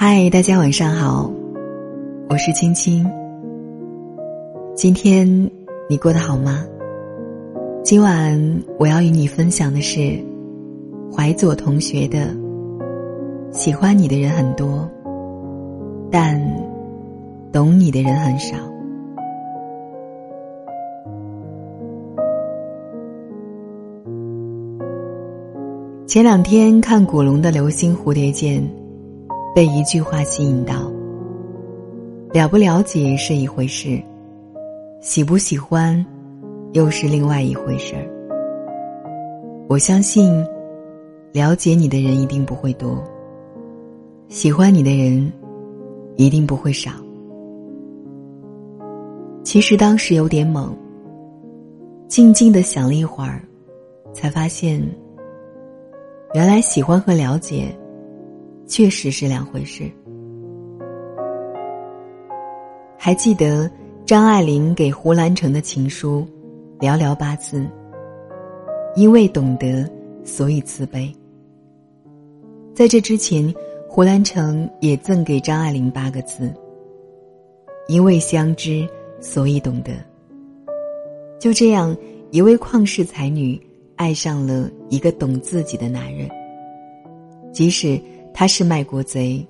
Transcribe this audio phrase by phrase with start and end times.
[0.00, 1.28] 嗨，大家晚上好，
[2.30, 3.04] 我是青青。
[4.72, 5.26] 今天
[5.90, 6.64] 你过得好吗？
[7.82, 10.16] 今晚我要与你分享的是
[11.12, 12.26] 怀左同学的
[13.50, 14.88] 《喜欢你的人很多，
[16.12, 16.40] 但
[17.50, 18.56] 懂你的人很少》。
[26.06, 28.62] 前两天看古龙的《流星蝴蝶剑》。
[29.58, 30.88] 被一句话吸引到，
[32.32, 34.00] 了不了解是一回事，
[35.00, 36.06] 喜不喜欢，
[36.74, 38.06] 又是另外一回事儿。
[39.68, 40.32] 我相信，
[41.32, 43.02] 了解你的人一定不会多，
[44.28, 45.32] 喜欢你的人
[46.14, 46.92] 一定不会少。
[49.42, 50.68] 其实当时有点懵，
[52.06, 53.42] 静静的想了一会儿，
[54.12, 54.80] 才发现，
[56.34, 57.76] 原来喜欢和了解。
[58.68, 59.90] 确实是两回事。
[62.98, 63.68] 还记得
[64.04, 66.26] 张爱玲给胡兰成的情书，
[66.78, 67.66] 寥寥八字。
[68.94, 69.88] 因为懂得，
[70.24, 71.10] 所以慈悲。
[72.74, 73.52] 在这之前，
[73.88, 76.52] 胡兰成也赠给张爱玲八个字：
[77.86, 78.86] 因为相知，
[79.20, 79.92] 所以懂得。
[81.38, 81.96] 就这样，
[82.32, 83.60] 一位旷世才女
[83.96, 86.28] 爱上了一个懂自己的男人，
[87.52, 87.98] 即使。
[88.38, 89.44] 他是卖国贼，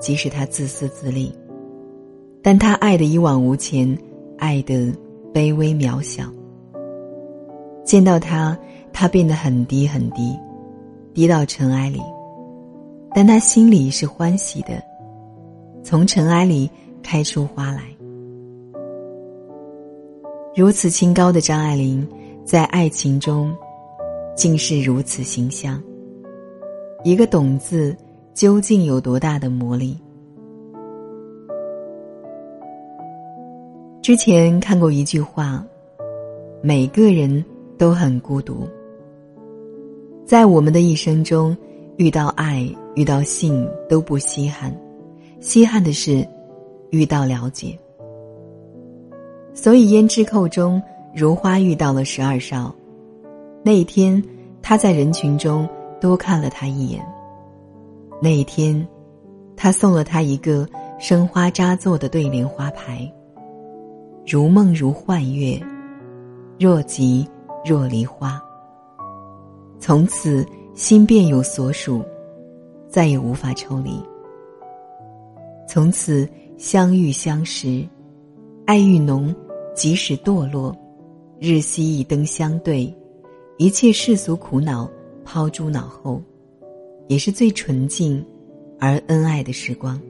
[0.00, 1.30] 即使他自私自利，
[2.40, 3.94] 但他爱的一往无前，
[4.38, 4.90] 爱的
[5.34, 6.24] 卑微渺小。
[7.84, 8.58] 见到他，
[8.90, 10.34] 他变得很低很低，
[11.12, 12.00] 低到尘埃里，
[13.14, 14.82] 但他心里是欢喜的，
[15.84, 16.70] 从尘埃里
[17.02, 17.82] 开出花来。
[20.56, 22.08] 如此清高的张爱玲，
[22.46, 23.54] 在爱情中，
[24.34, 25.78] 竟是如此形象。
[27.04, 27.94] 一个“懂”字。
[28.34, 29.96] 究竟有多大的魔力？
[34.00, 35.64] 之前看过一句话
[36.62, 37.44] ：“每个人
[37.78, 38.66] 都很孤独。”
[40.24, 41.56] 在我们的一生中，
[41.98, 44.74] 遇到爱、遇到性都不稀罕，
[45.38, 46.26] 稀罕的是
[46.90, 47.78] 遇到了解。
[49.52, 50.82] 所以胭脂扣中，
[51.14, 52.74] 如花遇到了十二少。
[53.62, 54.20] 那一天，
[54.62, 55.68] 他在人群中
[56.00, 57.04] 多看了他一眼。
[58.24, 58.86] 那一天，
[59.56, 60.64] 他送了他一个
[60.96, 63.12] 生花扎作的对联花牌。
[64.24, 65.60] 如梦如幻月，
[66.56, 67.28] 若即
[67.64, 68.40] 若离花。
[69.80, 72.00] 从此心便有所属，
[72.88, 74.00] 再也无法抽离。
[75.68, 77.84] 从此相遇相识，
[78.66, 79.34] 爱愈浓，
[79.74, 80.72] 即使堕落，
[81.40, 82.94] 日夕一灯相对，
[83.58, 84.88] 一切世俗苦恼
[85.24, 86.22] 抛诸脑后。
[87.08, 88.24] 也是最纯净
[88.78, 90.00] 而恩爱的时光。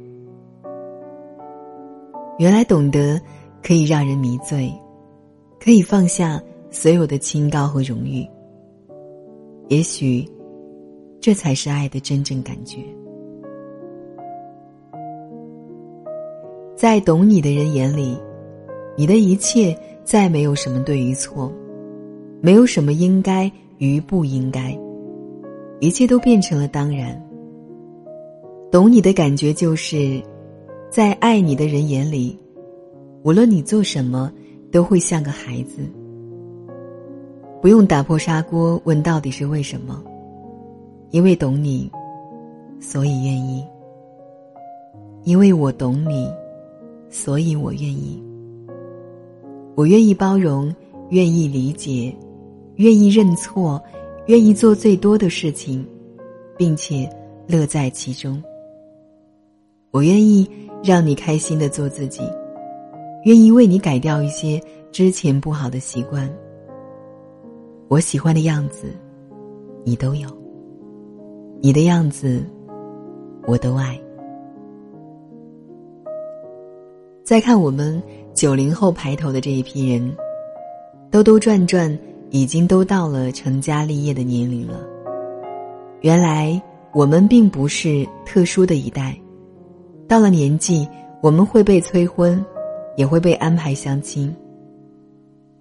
[2.38, 3.20] 原来懂得
[3.62, 4.72] 可以让人迷醉，
[5.60, 8.26] 可以放下所有的清高和荣誉。
[9.68, 10.28] 也许，
[11.20, 12.78] 这才是爱的真正感觉。
[16.74, 18.18] 在懂你的人眼里，
[18.96, 21.52] 你的一切再没有什么对与错，
[22.40, 24.76] 没有什么应该与不应该。
[25.82, 27.20] 一切都变成了当然。
[28.70, 30.22] 懂你的感觉就是，
[30.88, 32.38] 在爱你的人眼里，
[33.24, 34.32] 无论你做什么，
[34.70, 35.82] 都会像个孩子。
[37.60, 40.00] 不用打破砂锅问到底是为什么，
[41.10, 41.90] 因为懂你，
[42.78, 43.66] 所以愿意。
[45.24, 46.30] 因为我懂你，
[47.10, 48.22] 所以我愿意。
[49.74, 50.72] 我愿意包容，
[51.08, 52.14] 愿意理解，
[52.76, 53.82] 愿意认错。
[54.26, 55.84] 愿意做最多的事情，
[56.56, 57.08] 并且
[57.48, 58.40] 乐在其中。
[59.90, 60.48] 我愿意
[60.82, 62.22] 让你开心的做自己，
[63.24, 66.32] 愿意为你改掉一些之前不好的习惯。
[67.88, 68.86] 我喜欢的样子，
[69.84, 70.28] 你都有；
[71.60, 72.42] 你的样子，
[73.46, 74.00] 我都爱。
[77.24, 78.00] 再看我们
[78.34, 80.16] 九零后排头的这一批人，
[81.10, 81.98] 兜兜转转。
[82.32, 84.80] 已经都到了成家立业的年龄了。
[86.00, 86.60] 原来
[86.94, 89.14] 我们并不是特殊的一代，
[90.08, 90.88] 到了年纪，
[91.22, 92.42] 我们会被催婚，
[92.96, 94.34] 也会被安排相亲。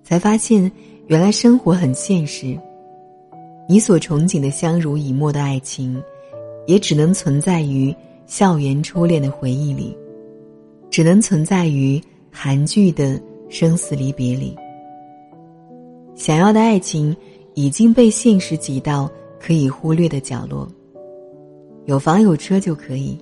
[0.02, 0.72] 才发现，
[1.08, 2.58] 原来生活很现实。
[3.68, 6.02] 你所憧憬的相濡以沫的爱情，
[6.68, 7.94] 也只能存在于
[8.28, 9.96] 校园初恋的回忆里，
[10.90, 12.02] 只能存在于
[12.32, 14.56] 韩剧的生死离别里。
[16.22, 17.18] 想要的爱情
[17.56, 19.10] 已经被现实挤到
[19.40, 20.68] 可以忽略的角落。
[21.86, 23.18] 有房有车就可以，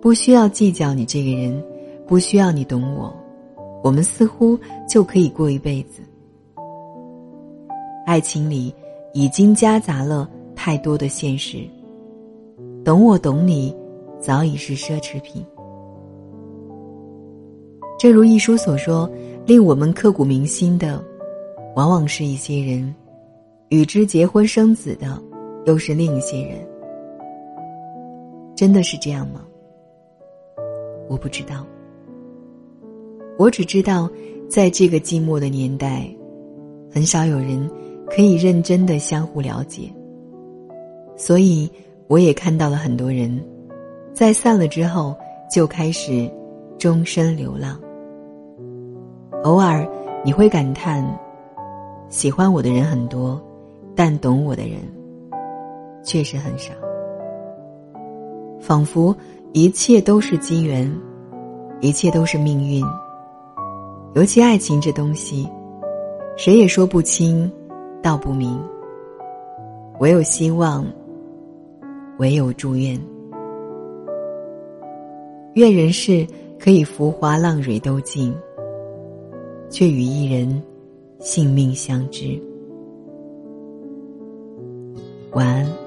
[0.00, 1.60] 不需要计较你这个人，
[2.06, 3.12] 不需要你懂我，
[3.82, 4.56] 我们似乎
[4.88, 6.02] 就可以过一辈子。
[8.06, 8.72] 爱情里
[9.12, 11.58] 已经夹杂了太多的现实，
[12.84, 13.74] 懂我懂你，
[14.20, 15.44] 早已是奢侈品。
[17.98, 19.10] 正如一书所说，
[19.44, 21.04] 令我们刻骨铭心的，
[21.76, 22.90] 往往是一些人；
[23.68, 25.22] 与之结婚生子的，
[25.66, 26.56] 又是另一些人。
[28.54, 29.44] 真的是这样吗？
[31.06, 31.66] 我不知道。
[33.38, 34.08] 我只知道，
[34.48, 36.08] 在这个寂寞的年代，
[36.90, 37.70] 很少有人
[38.06, 39.82] 可以认真的相互了解。
[41.14, 41.70] 所以，
[42.08, 43.38] 我也看到了很多人，
[44.14, 45.14] 在散了之后
[45.52, 46.26] 就开始
[46.78, 47.78] 终身流浪。
[49.44, 49.86] 偶尔
[50.24, 51.04] 你会感叹，
[52.08, 53.40] 喜欢我的人很多，
[53.94, 54.78] 但懂我的人
[56.02, 56.72] 确实很少。
[58.60, 59.14] 仿佛
[59.52, 60.90] 一切都是机缘，
[61.80, 62.84] 一切都是命运。
[64.14, 65.48] 尤其爱情这东西，
[66.36, 67.50] 谁也说不清，
[68.02, 68.58] 道不明。
[70.00, 70.84] 唯有希望，
[72.18, 72.98] 唯有祝愿。
[75.54, 76.26] 愿人世
[76.58, 78.34] 可以浮华浪蕊都尽。
[79.68, 80.62] 却与一人
[81.20, 82.40] 性命相知。
[85.32, 85.85] 晚安。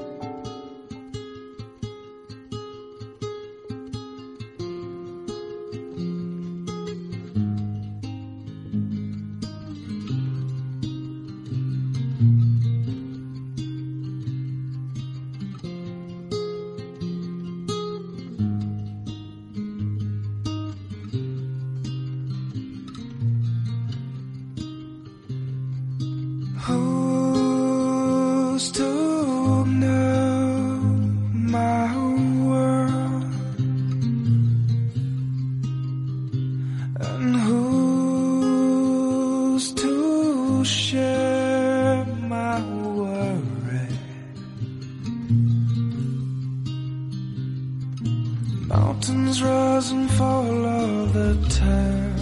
[48.67, 52.15] Mountains rise and fall all the time.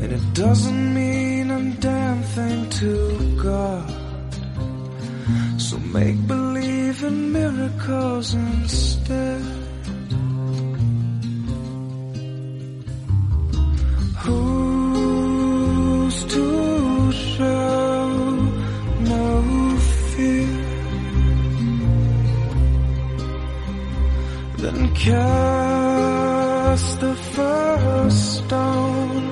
[0.00, 3.90] And it doesn't mean a damn thing to God.
[5.58, 9.67] So make believe in miracles instead.
[24.98, 29.30] Cast the first stone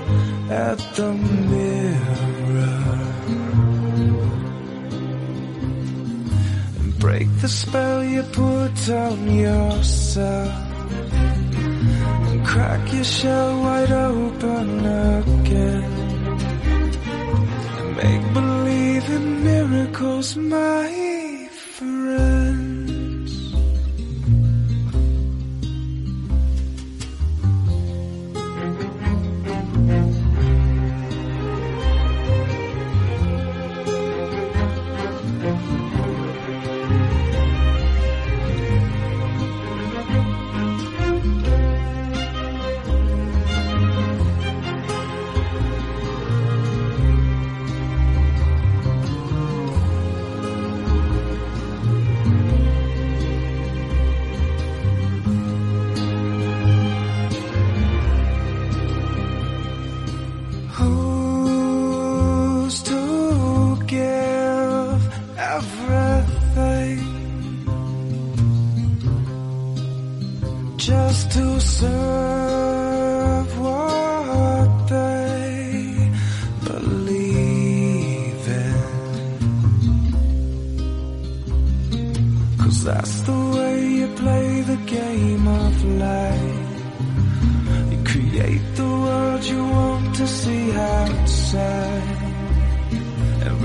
[0.51, 1.13] at the
[1.53, 2.83] mirror.
[6.79, 10.55] And break the spell you put on yourself.
[12.29, 15.93] And crack your shell wide open again.
[17.79, 20.37] And make believe in miracles,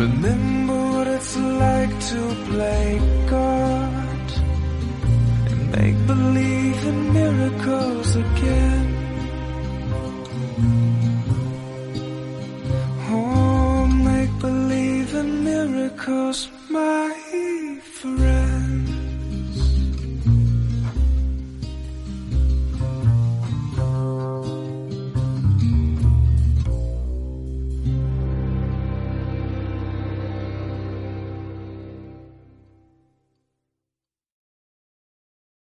[0.02, 4.28] Remember what it's like to play God
[5.50, 8.88] and make believe in miracles again.
[13.12, 18.41] Oh, make believe in miracles, my friend.